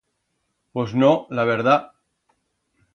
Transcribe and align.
Pos 0.77 0.95
no, 1.03 1.11
la 1.41 1.47
verdat. 1.53 1.89